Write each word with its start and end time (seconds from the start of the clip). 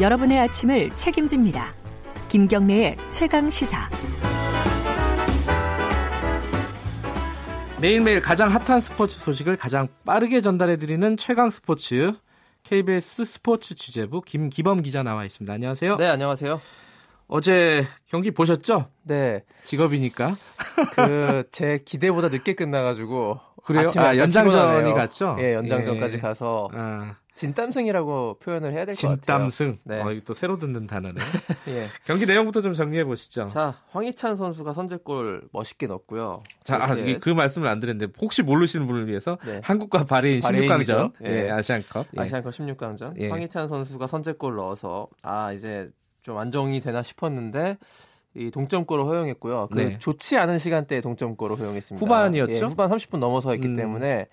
여러분의 0.00 0.38
아침을 0.40 0.90
책임집니다. 0.90 1.72
김경래의 2.28 2.96
최강 3.10 3.48
시사. 3.48 3.88
매일매일 7.80 8.20
가장 8.20 8.50
핫한 8.50 8.80
스포츠 8.80 9.18
소식을 9.18 9.56
가장 9.56 9.88
빠르게 10.04 10.40
전달해드리는 10.40 11.16
최강 11.16 11.50
스포츠 11.50 12.12
KBS 12.62 13.24
스포츠 13.24 13.74
취재부 13.74 14.22
김기범 14.22 14.82
기자 14.82 15.02
나와 15.02 15.24
있습니다. 15.24 15.52
안녕하세요. 15.52 15.96
네, 15.96 16.08
안녕하세요. 16.08 16.60
어제 17.28 17.86
경기 18.06 18.30
보셨죠? 18.30 18.88
네. 19.02 19.44
직업이니까. 19.64 20.36
그 20.94 21.44
제 21.52 21.80
기대보다 21.84 22.28
늦게 22.28 22.54
끝나가지고 22.54 23.40
그래요? 23.64 23.90
아 23.96 24.16
연장전이 24.16 24.92
갔죠? 24.94 25.36
예, 25.40 25.54
연장전까지 25.54 26.16
예. 26.16 26.20
가서 26.20 26.68
아. 26.74 27.16
진땀승이라고 27.36 28.38
표현을 28.40 28.72
해야 28.72 28.84
될 28.84 28.94
것 28.94 29.02
같아요. 29.02 29.16
진땀승. 29.48 29.76
네. 29.84 30.00
어, 30.00 30.20
또 30.24 30.34
새로 30.34 30.58
듣는 30.58 30.86
단어네. 30.86 31.14
예. 31.68 31.86
경기 32.04 32.26
내용부터 32.26 32.62
좀 32.62 32.72
정리해 32.72 33.04
보시죠. 33.04 33.46
자, 33.48 33.74
황희찬 33.90 34.36
선수가 34.36 34.72
선제골 34.72 35.48
멋있게 35.52 35.86
넣었고요. 35.86 36.42
자, 36.64 36.76
아, 36.82 36.96
그 37.20 37.30
말씀을 37.30 37.68
안 37.68 37.78
드렸는데 37.78 38.12
혹시 38.20 38.42
모르시는 38.42 38.86
분을 38.86 39.06
위해서 39.06 39.38
네. 39.44 39.60
한국과 39.62 40.04
바레인 40.04 40.40
16강전, 40.40 41.12
예. 41.26 41.46
예, 41.46 41.50
아시안컵, 41.50 42.06
예. 42.16 42.20
아시안컵 42.22 42.52
16강전. 42.52 43.20
예. 43.20 43.28
황희찬 43.30 43.68
선수가 43.68 44.06
선제골 44.06 44.56
넣어서 44.56 45.06
아 45.22 45.52
이제 45.52 45.90
좀 46.22 46.38
안정이 46.38 46.80
되나 46.80 47.02
싶었는데 47.02 47.76
이 48.34 48.50
동점골을 48.50 49.04
허용했고요. 49.04 49.68
그 49.72 49.78
네. 49.78 49.98
좋지 49.98 50.36
않은 50.38 50.58
시간대에 50.58 51.00
동점골을 51.00 51.58
허용했습니다. 51.58 52.04
후반이었죠? 52.04 52.52
예, 52.52 52.60
후반 52.60 52.90
30분 52.90 53.18
넘어서 53.18 53.50
했기 53.52 53.68
음. 53.68 53.76
때문에 53.76 54.26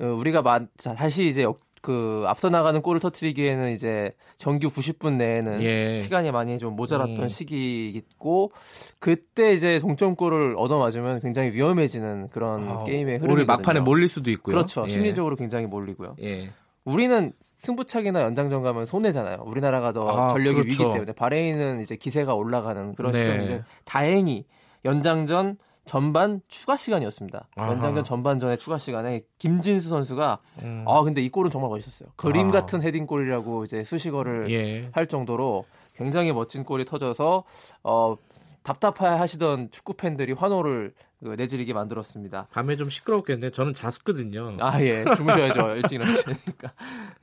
어, 0.00 0.06
우리가 0.06 0.42
마, 0.42 0.60
자, 0.76 0.92
다시 0.94 1.26
이제 1.26 1.44
그 1.84 2.24
앞서 2.26 2.48
나가는 2.48 2.80
골을 2.80 2.98
터트리기에는 2.98 3.72
이제 3.72 4.14
정규 4.38 4.70
90분 4.70 5.16
내에는 5.16 5.62
예. 5.62 5.98
시간이 5.98 6.32
많이 6.32 6.58
좀 6.58 6.76
모자랐던 6.76 7.24
음. 7.24 7.28
시기이고 7.28 8.52
그때 8.98 9.52
이제 9.52 9.78
동점골을 9.80 10.54
얻어 10.56 10.78
맞으면 10.78 11.20
굉장히 11.20 11.50
위험해지는 11.50 12.30
그런 12.30 12.66
아, 12.66 12.84
게임의 12.84 13.18
흐름이 13.18 13.32
우리 13.34 13.44
막판에 13.44 13.80
몰릴 13.80 14.08
수도 14.08 14.30
있고요. 14.30 14.54
그렇죠. 14.54 14.84
예. 14.86 14.88
심리적으로 14.88 15.36
굉장히 15.36 15.66
몰리고요. 15.66 16.16
예. 16.22 16.48
우리는 16.86 17.34
승부차기나 17.58 18.22
연장전 18.22 18.62
가면 18.62 18.86
손해잖아요. 18.86 19.42
우리나라가 19.44 19.92
더 19.92 20.08
아, 20.08 20.28
전력이 20.30 20.62
그렇죠. 20.62 20.84
위기 20.84 20.90
때문에 20.90 21.12
바레인은 21.12 21.80
이제 21.80 21.96
기세가 21.96 22.34
올라가는 22.34 22.94
그런 22.94 23.12
네. 23.12 23.18
시점인데 23.18 23.64
다행히 23.84 24.46
연장전 24.86 25.58
전반 25.84 26.40
추가 26.48 26.76
시간이었습니다. 26.76 27.48
아하. 27.56 27.72
연장전 27.72 28.04
전반전에 28.04 28.56
추가 28.56 28.78
시간에 28.78 29.22
김진수 29.38 29.88
선수가 29.88 30.38
음. 30.62 30.84
아 30.86 31.02
근데 31.02 31.22
이 31.22 31.28
골은 31.28 31.50
정말 31.50 31.70
멋있었어요. 31.70 32.08
그림 32.16 32.48
아. 32.48 32.50
같은 32.52 32.82
헤딩골이라고 32.82 33.64
이제 33.64 33.84
수식어를 33.84 34.50
예. 34.50 34.88
할 34.92 35.06
정도로 35.06 35.64
굉장히 35.94 36.32
멋진 36.32 36.64
골이 36.64 36.84
터져서 36.84 37.44
어 37.82 38.16
답답해 38.62 39.06
하시던 39.14 39.70
축구 39.70 39.92
팬들이 39.92 40.32
환호를 40.32 40.94
그 40.96 41.13
내지르게 41.28 41.72
만들었습니다. 41.72 42.48
밤에 42.52 42.76
좀 42.76 42.90
시끄럽겠는데 42.90 43.50
저는 43.50 43.74
잤거든요. 43.74 44.56
아 44.60 44.80
예, 44.82 45.04
주무셔야죠. 45.16 45.76
일찍 45.76 45.94
일어나시니까. 45.96 46.72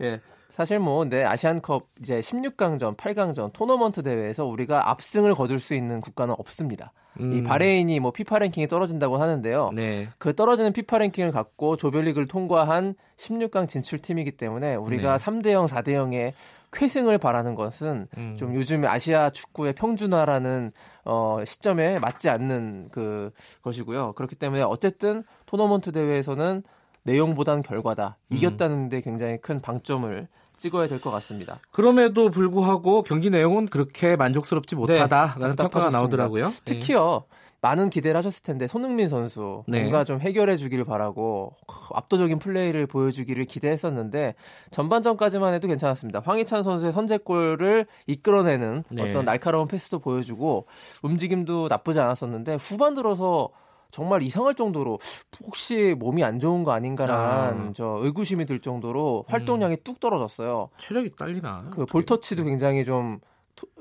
예. 0.02 0.20
사실 0.52 0.80
뭐, 0.80 1.06
네, 1.06 1.24
아시안컵 1.24 1.88
이제 2.02 2.20
16강전, 2.20 2.98
8강전 2.98 3.54
토너먼트 3.54 4.04
대회에서 4.04 4.46
우리가 4.46 4.92
압승을 4.92 5.34
거둘 5.34 5.60
수 5.60 5.74
있는 5.74 6.02
국가는 6.02 6.36
없습니다. 6.38 6.92
음. 7.20 7.34
이 7.34 7.44
바레인이 7.44 8.00
뭐 8.00 8.12
피파 8.12 8.40
랭킹이 8.40 8.68
떨어진다고 8.68 9.18
하는데요. 9.18 9.72
네. 9.74 10.10
그 10.18 10.36
떨어지는 10.36 10.74
피파 10.74 10.98
랭킹을 10.98 11.32
갖고 11.32 11.78
조별리그를 11.78 12.28
통과한 12.28 12.96
16강 13.18 13.68
진출팀이기 13.68 14.32
때문에 14.32 14.76
우리가 14.76 15.18
네. 15.18 15.26
3대 15.26 15.52
0, 15.52 15.66
4대 15.66 15.90
0의 15.90 16.34
쾌승을 16.72 17.18
바라는 17.18 17.56
것은 17.56 18.08
음. 18.18 18.36
좀 18.38 18.56
요즘 18.56 18.86
아시아 18.86 19.30
축구의 19.30 19.74
평준화라는 19.74 20.72
어 21.06 21.40
시점에 21.46 22.00
맞지 22.00 22.30
않는 22.30 22.90
그 22.92 23.32
것이고요. 23.62 24.14
그렇기 24.14 24.36
때문에 24.36 24.64
어쨌든 24.64 25.24
토너먼트 25.46 25.92
대회에서는 25.92 26.64
내용보다는 27.04 27.64
결과다. 27.64 28.18
음. 28.32 28.38
이겼다는 28.38 28.90
데 28.90 29.02
굉장히 29.02 29.38
큰 29.40 29.62
방점을 29.62 30.28
찍어야 30.62 30.88
될 30.88 31.02
것 31.02 31.10
같습니다. 31.12 31.60
그럼에도 31.72 32.30
불구하고 32.30 33.02
경기 33.04 33.30
내용은 33.32 33.68
그렇게 33.68 34.16
만족스럽지 34.16 34.76
못하다라는 34.76 35.56
네, 35.56 35.64
평가가 35.64 35.90
나오더라고요. 35.90 36.50
특히요. 36.64 37.24
네. 37.30 37.38
많은 37.64 37.92
기대를 37.92 38.18
하셨을 38.18 38.42
텐데 38.42 38.66
손흥민 38.68 39.08
선수 39.08 39.64
네. 39.68 39.82
뭔가 39.82 40.04
좀 40.04 40.20
해결해 40.20 40.58
주기를 40.58 40.84
바라고 40.84 41.54
압도적인 41.94 42.40
플레이를 42.40 42.88
보여주기를 42.88 43.46
기대했었는데 43.46 44.34
전반전까지만 44.72 45.54
해도 45.54 45.68
괜찮았습니다. 45.68 46.22
황희찬 46.26 46.64
선수의 46.64 46.92
선제골을 46.92 47.86
이끌어내는 48.08 48.84
네. 48.90 49.10
어떤 49.10 49.26
날카로운 49.26 49.68
패스도 49.68 50.00
보여주고 50.00 50.66
움직임도 51.04 51.68
나쁘지 51.68 52.00
않았었는데 52.00 52.56
후반 52.56 52.96
들어서 52.96 53.50
정말 53.92 54.24
이상할 54.24 54.56
정도로 54.56 55.00
혹시 55.44 55.96
몸이 55.98 56.24
안 56.24 56.40
좋은 56.40 56.64
거 56.64 56.72
아닌가라는 56.72 57.70
아. 57.70 57.72
저 57.76 58.00
의구심이 58.02 58.46
들 58.46 58.60
정도로 58.60 59.26
활동량이 59.28 59.76
음. 59.76 59.78
뚝 59.84 60.00
떨어졌어요. 60.00 60.70
체력이 60.78 61.16
딸리나? 61.18 61.68
그 61.72 61.86
볼터치도 61.86 62.44
굉장히 62.44 62.86
좀 62.86 63.20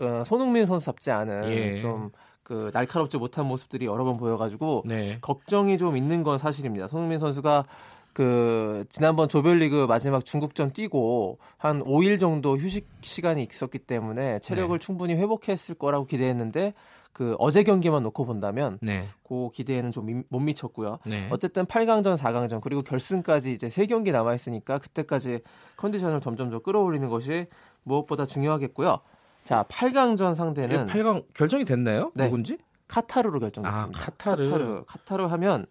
어, 0.01 0.23
손흥민 0.25 0.67
선수답지 0.67 1.11
않은 1.11 1.51
예. 1.51 1.81
좀그 1.81 2.71
날카롭지 2.73 3.19
못한 3.19 3.47
모습들이 3.47 3.87
여러 3.87 4.05
번 4.05 4.17
보여가지고 4.17 4.83
네. 4.87 5.19
걱정이 5.21 5.79
좀 5.79 5.97
있는 5.97 6.23
건 6.23 6.39
사실입니다. 6.39 6.87
손흥민 6.89 7.19
선수가 7.19 7.65
그 8.13 8.85
지난번 8.89 9.29
조별리그 9.29 9.87
마지막 9.87 10.25
중국전 10.25 10.73
뛰고 10.73 11.39
한 11.57 11.83
5일 11.83 12.19
정도 12.19 12.57
휴식 12.57 12.89
시간이 13.03 13.47
있었기 13.51 13.79
때문에 13.81 14.41
체력을 14.41 14.79
네. 14.79 14.85
충분히 14.85 15.15
회복했을 15.15 15.75
거라고 15.77 16.07
기대했는데 16.07 16.75
그 17.13 17.35
어제 17.39 17.63
경기만 17.63 18.03
놓고 18.05 18.25
본다면 18.25 18.79
네. 18.83 19.07
그 19.25 19.51
기대에는 19.53 19.91
좀 19.93 20.25
못 20.29 20.41
미쳤고요. 20.41 20.99
네. 21.05 21.29
어쨌든 21.31 21.65
8강전, 21.65 22.17
4강전 22.17 22.61
그리고 22.61 22.83
결승까지 22.83 23.53
이제 23.53 23.69
세 23.69 23.87
경기 23.87 24.13
남아 24.13 24.35
있으니까 24.35 24.79
그때까지 24.79 25.41
컨디션을 25.77 26.21
점점 26.21 26.51
더 26.51 26.61
끌어올리는 26.61 27.09
것이 27.09 27.47
무엇보다 27.83 28.27
중요하겠고요. 28.27 28.99
자, 29.45 29.65
8강전 29.69 30.35
상대는 30.35 30.87
8강 30.87 31.25
결정이 31.35 31.65
됐나요? 31.65 32.13
네. 32.15 32.25
누군지? 32.25 32.59
카타르로 32.89 33.39
결정됐습니다. 33.39 34.01
아, 34.01 34.05
카타르. 34.05 34.45
카타르. 34.45 34.85
카타르 34.87 35.25
하면 35.27 35.67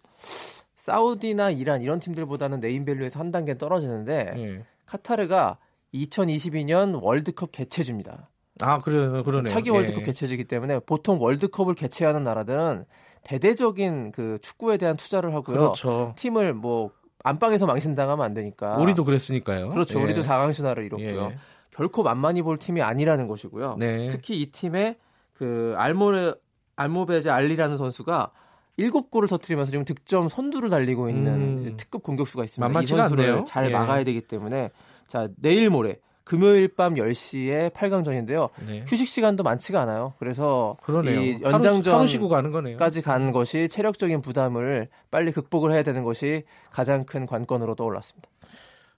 사우디나 0.80 1.50
이란 1.50 1.82
이런 1.82 2.00
팀들보다는 2.00 2.60
네임밸류에서 2.60 3.20
한 3.20 3.30
단계 3.30 3.58
떨어지는데 3.58 4.32
네. 4.34 4.64
카타르가 4.86 5.58
2022년 5.94 7.02
월드컵 7.02 7.52
개최주입니다. 7.52 8.30
아, 8.60 8.80
그래요. 8.80 9.22
그러네요. 9.22 9.52
차기 9.52 9.70
월드컵 9.70 10.00
예. 10.00 10.04
개최지기 10.06 10.44
때문에 10.44 10.80
보통 10.80 11.20
월드컵을 11.20 11.74
개최하는 11.74 12.24
나라들은 12.24 12.84
대대적인 13.24 14.12
그 14.12 14.38
축구에 14.40 14.78
대한 14.78 14.96
투자를 14.96 15.34
하고요. 15.34 15.58
그렇죠. 15.58 16.14
팀을 16.16 16.54
뭐 16.54 16.90
안방에서 17.24 17.66
망신당하면 17.66 18.24
안 18.24 18.32
되니까. 18.32 18.78
우리도 18.78 19.04
그랬으니까요. 19.04 19.70
그렇죠. 19.70 19.98
예. 19.98 20.02
우리도 20.02 20.22
4강 20.22 20.52
신화를 20.52 20.84
이뤘고요. 20.84 21.22
예. 21.32 21.38
결코 21.70 22.02
만만히 22.02 22.40
볼 22.42 22.58
팀이 22.58 22.80
아니라는 22.80 23.26
것이고요. 23.26 23.76
네. 23.78 24.08
특히 24.08 24.40
이 24.40 24.50
팀의 24.50 24.96
그 25.34 25.74
알모레 25.76 26.32
알모베제 26.76 27.28
알리라는 27.28 27.76
선수가 27.76 28.32
7골을 28.80 29.28
터트리면서 29.28 29.70
지금 29.70 29.84
득점 29.84 30.28
선두를 30.28 30.70
달리고 30.70 31.08
있는 31.08 31.32
음. 31.34 31.74
특급 31.76 32.02
공격수가 32.02 32.44
있습니다. 32.44 32.80
이 32.80 32.86
선수를 32.86 33.24
않네요. 33.24 33.44
잘 33.44 33.66
예. 33.66 33.70
막아야 33.70 34.04
되기 34.04 34.20
때문에 34.20 34.70
자 35.06 35.28
내일 35.36 35.70
모레 35.70 35.98
금요일 36.24 36.68
밤 36.68 36.94
10시에 36.94 37.72
8강전인데요. 37.72 38.50
네. 38.64 38.84
휴식 38.86 39.08
시간도 39.08 39.42
많지가 39.42 39.80
않아요. 39.82 40.14
그래서 40.20 40.76
그러네요. 40.82 41.20
이 41.20 41.40
연장전까지 41.42 43.02
간 43.02 43.32
것이 43.32 43.68
체력적인 43.68 44.22
부담을 44.22 44.88
빨리 45.10 45.32
극복을 45.32 45.72
해야 45.72 45.82
되는 45.82 46.04
것이 46.04 46.44
가장 46.70 47.04
큰 47.04 47.26
관건으로 47.26 47.74
떠올랐습니다. 47.74 48.28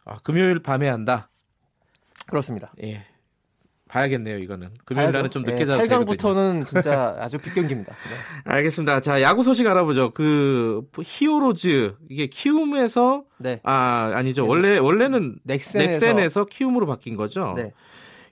아, 0.05 0.19
금요일 0.23 0.63
밤에 0.63 0.91
한다. 0.91 1.31
그렇습니다. 2.27 2.73
예. 2.83 3.07
봐야겠네요, 3.93 4.39
이거는. 4.39 4.71
금요일 4.87 5.11
날은 5.11 5.31
좀 5.31 5.43
늦게 5.43 5.65
네, 5.65 5.67
자도 5.67 5.85
8강부터는 5.85 6.65
진짜 6.65 7.15
아주 7.21 7.37
빅경기입니다. 7.39 7.93
네. 7.93 8.53
알겠습니다. 8.53 9.01
자, 9.01 9.21
야구 9.21 9.43
소식 9.43 9.67
알아보죠. 9.67 10.13
그 10.13 10.83
히어로즈 10.99 11.95
이게 12.09 12.27
키움에서 12.27 13.25
네. 13.37 13.61
아, 13.65 14.13
아니죠. 14.15 14.43
네. 14.43 14.49
원래 14.49 14.79
원래는 14.79 15.41
넥센에서, 15.45 16.07
넥센에서 16.07 16.45
키움으로 16.47 16.87
바뀐 16.87 17.17
거죠. 17.17 17.53
네. 17.55 17.71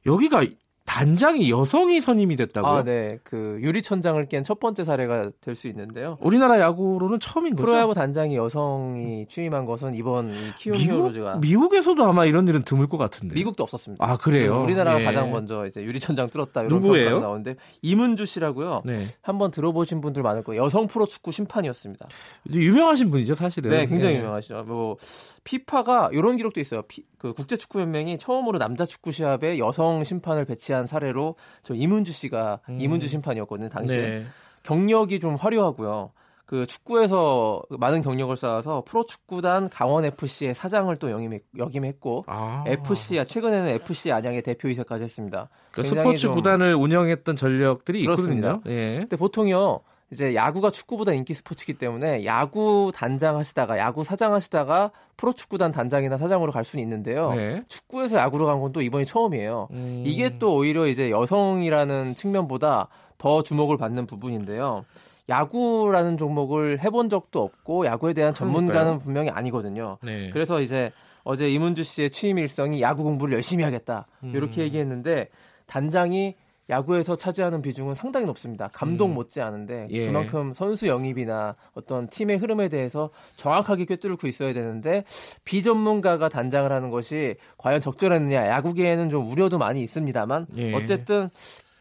여기가 0.06 0.44
단장이 0.90 1.50
여성이 1.50 2.00
선임이 2.00 2.34
됐다고요? 2.34 2.72
아, 2.72 2.82
네. 2.82 3.18
그 3.22 3.58
유리천장을 3.62 4.26
깬 4.26 4.42
첫 4.42 4.58
번째 4.58 4.82
사례가 4.82 5.30
될 5.40 5.54
수 5.54 5.68
있는데요. 5.68 6.18
우리나라 6.20 6.58
야구로는 6.58 7.20
처음인 7.20 7.54
거죠. 7.54 7.66
프로야구 7.66 7.94
단장이 7.94 8.34
여성이 8.34 9.26
취임한 9.28 9.66
것은 9.66 9.94
이번 9.94 10.32
키움 10.58 10.78
미국, 10.78 10.94
히어로즈가 10.94 11.36
미국에서도 11.36 12.02
아마 12.04 12.24
이런 12.24 12.48
일은 12.48 12.64
드물 12.64 12.88
것 12.88 12.96
같은데. 12.98 13.34
미국도 13.34 13.62
없었습니다. 13.62 14.04
아, 14.04 14.16
그래요? 14.16 14.60
우리나라가 14.62 15.00
예. 15.00 15.04
가장 15.04 15.30
먼저 15.30 15.66
이제 15.66 15.82
유리천장 15.82 16.30
뚫었다 16.30 16.62
이런 16.62 16.80
누구예요? 16.80 17.20
나오는데 17.20 17.56
이문주 17.82 18.26
씨라고요. 18.26 18.82
네. 18.84 19.04
한번 19.22 19.50
들어보신 19.52 20.00
분들 20.00 20.22
많을 20.22 20.42
거예요. 20.42 20.64
여성 20.64 20.86
프로 20.88 21.06
축구 21.06 21.30
심판이었습니다. 21.30 22.08
유명하신 22.52 23.10
분이죠, 23.10 23.34
사실은. 23.34 23.70
네, 23.70 23.86
굉장히 23.86 24.14
예. 24.14 24.18
유명하시죠. 24.18 24.64
뭐 24.66 24.96
피파가 25.44 26.10
이런 26.12 26.36
기록도 26.36 26.58
있어요. 26.60 26.82
피, 26.82 27.04
그 27.18 27.32
국제 27.34 27.56
축구 27.56 27.80
연맹이 27.80 28.18
처음으로 28.18 28.58
남자 28.58 28.86
축구 28.86 29.12
시합에 29.12 29.58
여성 29.58 30.02
심판을 30.02 30.46
배치한 30.46 30.79
제기한 30.80 30.86
사례로 30.86 31.34
저 31.62 31.74
이문주 31.74 32.12
씨가 32.12 32.60
음. 32.68 32.80
이문주 32.80 33.08
심판이었거든요 33.08 33.68
당시에 33.68 34.00
네. 34.00 34.24
경력이 34.62 35.20
좀 35.20 35.36
화려하고요. 35.36 36.12
그 36.46 36.66
축구에서 36.66 37.62
많은 37.70 38.02
경력을 38.02 38.36
쌓아서 38.36 38.82
프로축구단 38.84 39.68
강원 39.68 40.04
FC의 40.04 40.54
사장을 40.54 40.94
또 40.96 41.10
역임했, 41.10 41.42
역임했고 41.56 42.24
아. 42.26 42.64
FC 42.66 43.24
최근에는 43.26 43.68
FC 43.74 44.10
안양의 44.10 44.42
대표이사까지 44.42 45.04
했습니다. 45.04 45.48
그 45.70 45.84
스포츠 45.84 46.28
구단을 46.28 46.74
운영했던 46.74 47.36
전력들이 47.36 48.04
그렇습니다. 48.04 48.54
있거든요. 48.54 48.74
예. 48.74 48.98
근데 48.98 49.16
보통요 49.16 49.80
이제 50.12 50.34
야구가 50.34 50.70
축구보다 50.70 51.12
인기 51.12 51.34
스포츠이기 51.34 51.74
때문에 51.74 52.24
야구 52.24 52.90
단장 52.94 53.36
하시다가 53.36 53.78
야구 53.78 54.02
사장 54.02 54.32
하시다가 54.34 54.90
프로축구단 55.16 55.70
단장이나 55.70 56.16
사장으로 56.18 56.50
갈 56.50 56.64
수는 56.64 56.82
있는데요. 56.82 57.32
네. 57.34 57.62
축구에서 57.68 58.16
야구로 58.16 58.46
간 58.46 58.60
건 58.60 58.72
또 58.72 58.82
이번이 58.82 59.06
처음이에요. 59.06 59.68
음. 59.70 60.02
이게 60.04 60.38
또 60.38 60.54
오히려 60.56 60.86
이제 60.88 61.10
여성이라는 61.10 62.14
측면보다 62.16 62.88
더 63.18 63.42
주목을 63.42 63.76
받는 63.76 64.06
부분인데요. 64.06 64.84
야구라는 65.28 66.16
종목을 66.18 66.82
해본 66.82 67.08
적도 67.08 67.42
없고 67.42 67.86
야구에 67.86 68.12
대한 68.12 68.34
전문가는 68.34 68.72
그러니까요. 68.82 68.98
분명히 68.98 69.30
아니거든요. 69.30 69.98
네. 70.02 70.30
그래서 70.32 70.60
이제 70.60 70.90
어제 71.22 71.48
이문주 71.48 71.84
씨의 71.84 72.10
취임 72.10 72.38
일성이 72.38 72.80
야구 72.82 73.04
공부를 73.04 73.34
열심히 73.34 73.62
하겠다 73.62 74.06
음. 74.24 74.32
이렇게 74.34 74.62
얘기했는데 74.62 75.28
단장이 75.66 76.34
야구에서 76.70 77.16
차지하는 77.16 77.60
비중은 77.60 77.94
상당히 77.94 78.26
높습니다. 78.26 78.70
감독 78.72 79.06
음. 79.06 79.14
못지 79.14 79.40
않은데 79.40 79.88
예. 79.90 80.06
그만큼 80.06 80.52
선수 80.54 80.86
영입이나 80.86 81.56
어떤 81.74 82.08
팀의 82.08 82.38
흐름에 82.38 82.68
대해서 82.68 83.10
정확하게 83.36 83.84
꿰뚫고 83.84 84.28
있어야 84.28 84.52
되는데 84.52 85.04
비전문가가 85.44 86.28
단장을 86.28 86.70
하는 86.70 86.90
것이 86.90 87.34
과연 87.58 87.80
적절했느냐 87.80 88.46
야구계에는 88.46 89.10
좀 89.10 89.30
우려도 89.30 89.58
많이 89.58 89.82
있습니다만 89.82 90.46
예. 90.56 90.74
어쨌든 90.74 91.28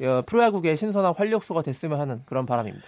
어, 0.02 0.22
프로야구계의 0.26 0.76
신선한 0.76 1.14
활력소가 1.16 1.62
됐으면 1.62 2.00
하는 2.00 2.22
그런 2.26 2.46
바람입니다. 2.46 2.86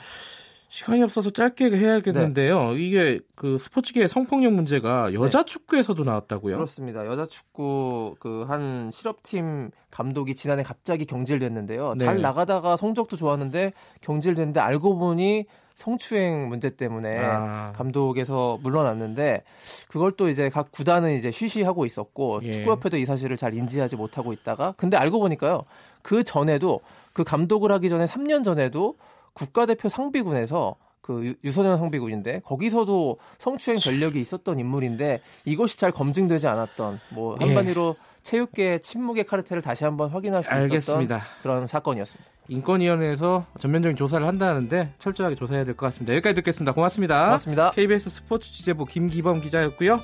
시간이 0.71 1.03
없어서 1.03 1.31
짧게 1.31 1.69
해야겠는데요. 1.69 2.71
네. 2.71 2.79
이게 2.79 3.19
그 3.35 3.57
스포츠계의 3.57 4.07
성폭력 4.07 4.53
문제가 4.53 5.13
여자 5.13 5.39
네. 5.39 5.45
축구에서도 5.45 6.01
나왔다고요? 6.01 6.55
그렇습니다. 6.55 7.05
여자 7.05 7.25
축구 7.25 8.15
그 8.19 8.45
한 8.47 8.89
실업팀 8.93 9.71
감독이 9.91 10.35
지난해 10.35 10.63
갑자기 10.63 11.05
경질됐는데요. 11.05 11.95
네. 11.97 12.05
잘 12.05 12.21
나가다가 12.21 12.77
성적도 12.77 13.17
좋았는데 13.17 13.73
경질됐는데 13.99 14.61
알고 14.61 14.97
보니 14.97 15.45
성추행 15.75 16.47
문제 16.47 16.69
때문에 16.69 17.17
아. 17.17 17.73
감독에서 17.75 18.57
물러났는데 18.61 19.43
그걸 19.89 20.13
또 20.13 20.29
이제 20.29 20.49
각 20.49 20.71
구단은 20.71 21.11
이제 21.15 21.31
쉬쉬하고 21.31 21.85
있었고 21.85 22.39
예. 22.43 22.51
축구협회도 22.51 22.97
이 22.97 23.05
사실을 23.05 23.35
잘 23.35 23.53
인지하지 23.53 23.97
못하고 23.97 24.31
있다가 24.31 24.73
근데 24.77 24.95
알고 24.95 25.19
보니까요. 25.19 25.63
그 26.01 26.23
전에도 26.23 26.79
그 27.11 27.25
감독을 27.25 27.73
하기 27.73 27.89
전에 27.89 28.05
3년 28.05 28.45
전에도 28.45 28.95
국가대표 29.33 29.89
상비군에서 29.89 30.75
그 31.01 31.33
유소년 31.43 31.77
상비군인데 31.79 32.41
거기서도 32.45 33.17
성추행 33.39 33.79
전력이 33.79 34.19
있었던 34.21 34.59
인물인데 34.59 35.21
이것이 35.45 35.79
잘 35.79 35.91
검증되지 35.91 36.47
않았던 36.47 36.99
뭐 37.09 37.37
예. 37.41 37.45
한마디로 37.45 37.95
예. 37.97 38.11
체육계 38.21 38.79
침묵의 38.83 39.23
카르텔을 39.23 39.63
다시 39.63 39.83
한번 39.83 40.09
확인할 40.09 40.43
수 40.43 40.51
알겠습니다. 40.51 41.15
있었던 41.17 41.31
그런 41.41 41.65
사건이었습니다. 41.67 42.29
인권위원회에서 42.49 43.45
전면적인 43.59 43.95
조사를 43.95 44.25
한다는데 44.27 44.93
철저하게 44.99 45.35
조사해야 45.35 45.63
될 45.65 45.73
것 45.75 45.87
같습니다. 45.87 46.13
여기까지 46.13 46.35
듣겠습니다. 46.35 46.73
고맙습니다. 46.73 47.25
고맙습니다. 47.25 47.71
KBS 47.71 48.09
스포츠 48.11 48.51
취재부 48.51 48.85
김기범 48.85 49.41
기자였고요. 49.41 49.99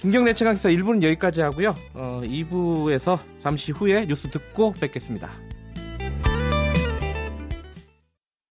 김경래 0.00 0.32
최강기사 0.34 0.68
1부는 0.70 1.02
여기까지 1.02 1.40
하고요. 1.42 1.74
어, 1.94 2.22
2부에서 2.24 3.18
잠시 3.38 3.70
후에 3.72 4.06
뉴스 4.06 4.28
듣고 4.30 4.72
뵙겠습니다. 4.72 5.30